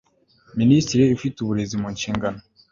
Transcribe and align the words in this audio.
minisitiri 0.59 1.03
ufite 1.17 1.35
uburezi 1.39 1.75
mu 1.81 1.87
nshingano 1.95 2.39